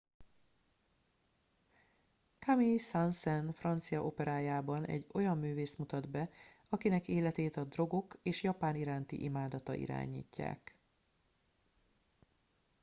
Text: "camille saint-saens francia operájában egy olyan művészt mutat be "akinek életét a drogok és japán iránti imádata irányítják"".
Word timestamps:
"camille 2.39 2.79
saint-saens 2.79 3.55
francia 3.57 4.05
operájában 4.05 4.85
egy 4.85 5.05
olyan 5.13 5.37
művészt 5.37 5.77
mutat 5.77 6.09
be 6.09 6.29
"akinek 6.69 7.07
életét 7.07 7.55
a 7.57 7.63
drogok 7.63 8.19
és 8.23 8.43
japán 8.43 8.75
iránti 8.75 9.23
imádata 9.23 9.73
irányítják"". 9.73 10.75